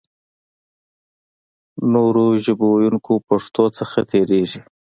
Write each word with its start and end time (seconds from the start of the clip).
نورو 1.93 2.25
ژبو 2.43 2.67
ویونکي 2.73 3.15
پښتو 3.27 3.63
څخه 3.77 3.99
تېرېږي. 4.11 4.59